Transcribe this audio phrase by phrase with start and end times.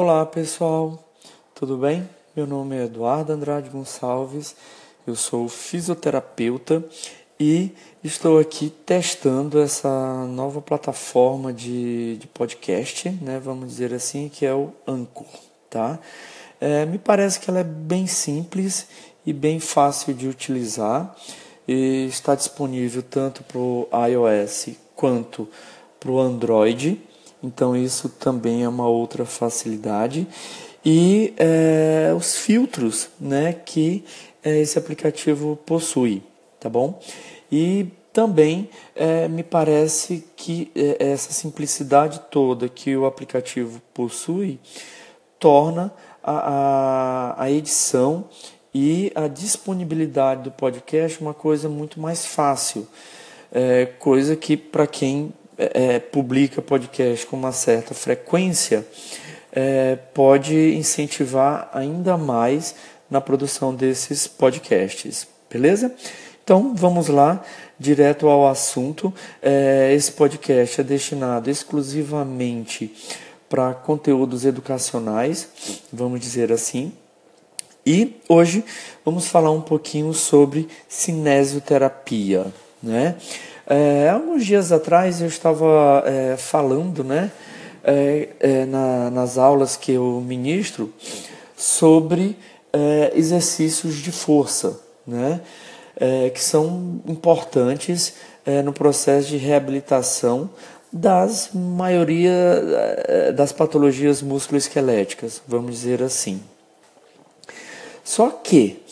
[0.00, 0.96] Olá pessoal,
[1.56, 2.08] tudo bem?
[2.36, 4.54] Meu nome é Eduardo Andrade Gonçalves,
[5.04, 6.84] eu sou fisioterapeuta
[7.40, 7.72] e
[8.04, 13.40] estou aqui testando essa nova plataforma de, de podcast, né?
[13.44, 15.26] Vamos dizer assim, que é o Anchor,
[15.68, 15.98] tá?
[16.60, 18.86] É, me parece que ela é bem simples
[19.26, 21.12] e bem fácil de utilizar
[21.66, 25.48] e está disponível tanto para o iOS quanto
[25.98, 27.07] para o Android.
[27.42, 30.26] Então isso também é uma outra facilidade.
[30.84, 34.04] E é, os filtros né, que
[34.42, 36.22] é, esse aplicativo possui,
[36.58, 37.00] tá bom?
[37.50, 44.58] E também é, me parece que é, essa simplicidade toda que o aplicativo possui
[45.38, 48.24] torna a, a, a edição
[48.74, 52.86] e a disponibilidade do podcast uma coisa muito mais fácil.
[53.50, 58.86] É, coisa que para quem é, publica podcast com uma certa frequência,
[59.52, 62.74] é, pode incentivar ainda mais
[63.10, 65.92] na produção desses podcasts, beleza?
[66.44, 67.42] Então vamos lá,
[67.78, 69.12] direto ao assunto.
[69.42, 72.94] É, esse podcast é destinado exclusivamente
[73.48, 75.48] para conteúdos educacionais,
[75.92, 76.92] vamos dizer assim.
[77.84, 78.64] E hoje
[79.04, 82.46] vamos falar um pouquinho sobre cinesioterapia,
[82.82, 83.16] né?
[83.70, 87.30] É, alguns dias atrás eu estava é, falando, né,
[87.84, 90.90] é, é na, nas aulas que eu ministro,
[91.54, 92.34] sobre
[92.72, 95.42] é, exercícios de força, né,
[96.00, 98.14] é, que são importantes
[98.64, 100.48] no processo de reabilitação
[100.90, 106.40] das maioria das patologias musculoesqueléticas, vamos dizer assim.
[108.02, 108.82] Só que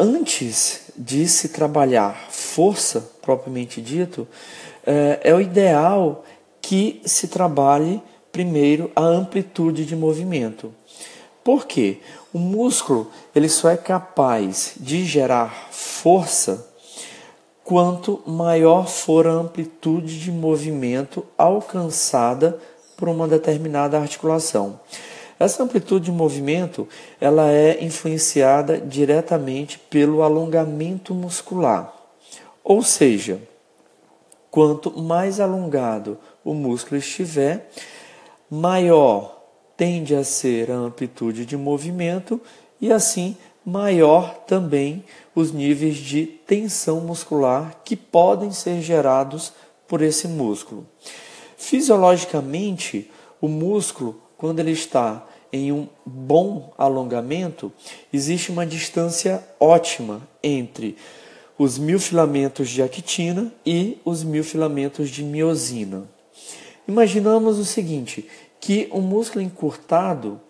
[0.00, 4.26] antes de se trabalhar força propriamente dito,
[4.86, 6.24] é, é o ideal
[6.62, 8.00] que se trabalhe
[8.32, 10.72] primeiro a amplitude de movimento.
[11.44, 11.98] Por quê?
[12.32, 16.72] O músculo ele só é capaz de gerar força
[17.62, 22.58] quanto maior for a amplitude de movimento alcançada
[22.96, 24.80] por uma determinada articulação.
[25.38, 26.88] Essa amplitude de movimento
[27.20, 31.97] ela é influenciada diretamente pelo alongamento muscular.
[32.68, 33.40] Ou seja,
[34.50, 37.70] quanto mais alongado o músculo estiver,
[38.50, 39.42] maior
[39.74, 42.38] tende a ser a amplitude de movimento
[42.78, 45.02] e assim maior também
[45.34, 49.50] os níveis de tensão muscular que podem ser gerados
[49.86, 50.86] por esse músculo.
[51.56, 57.72] Fisiologicamente, o músculo, quando ele está em um bom alongamento,
[58.12, 60.98] existe uma distância ótima entre
[61.58, 66.08] os mil filamentos de actina e os mil filamentos de miosina.
[66.86, 68.26] Imaginamos o seguinte,
[68.60, 70.40] que o músculo encurtado,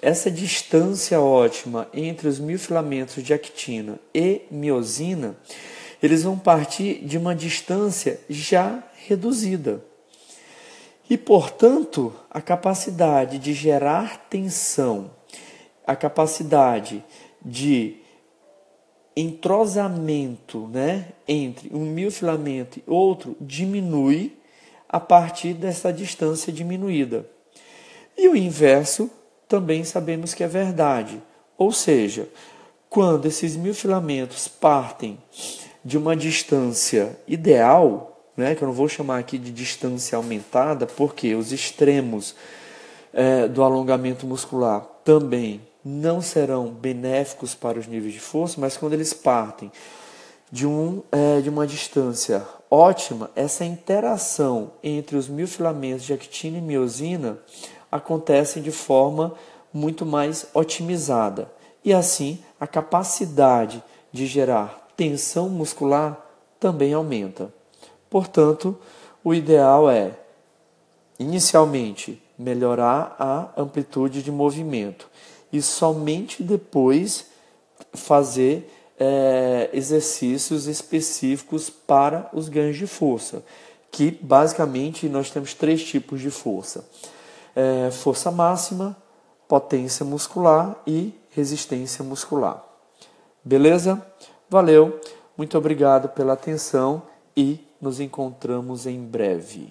[0.00, 5.36] essa distância ótima entre os mil filamentos de actina e miosina,
[6.02, 9.82] eles vão partir de uma distância já reduzida.
[11.10, 15.10] E, portanto, a capacidade de gerar tensão,
[15.86, 17.02] a capacidade
[17.44, 17.96] de
[19.20, 24.38] entrosamento né, entre um miofilamento e outro diminui
[24.88, 27.28] a partir dessa distância diminuída.
[28.16, 29.10] E o inverso
[29.48, 31.20] também sabemos que é verdade.
[31.56, 32.28] Ou seja,
[32.88, 35.18] quando esses miofilamentos partem
[35.84, 41.34] de uma distância ideal, né, que eu não vou chamar aqui de distância aumentada, porque
[41.34, 42.36] os extremos
[43.12, 48.92] é, do alongamento muscular também não serão benéficos para os níveis de força, mas quando
[48.92, 49.70] eles partem
[50.50, 56.58] de, um, é, de uma distância ótima, essa interação entre os mil filamentos de actina
[56.58, 57.38] e miosina
[57.90, 59.34] acontece de forma
[59.72, 61.50] muito mais otimizada.
[61.84, 66.18] E assim, a capacidade de gerar tensão muscular
[66.58, 67.52] também aumenta.
[68.10, 68.76] Portanto,
[69.22, 70.12] o ideal é,
[71.18, 75.08] inicialmente, melhorar a amplitude de movimento
[75.52, 77.26] e somente depois
[77.94, 83.42] fazer é, exercícios específicos para os ganhos de força,
[83.90, 86.84] que basicamente nós temos três tipos de força:
[87.54, 88.96] é, força máxima,
[89.46, 92.64] potência muscular e resistência muscular.
[93.44, 94.04] Beleza?
[94.50, 95.00] Valeu,
[95.36, 97.02] muito obrigado pela atenção
[97.36, 99.70] e nos encontramos em breve.